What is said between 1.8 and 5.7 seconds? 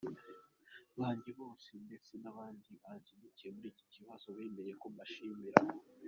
ndetse nabandi banshyigikiye muri iki kibazo bamenye ko mbashimira.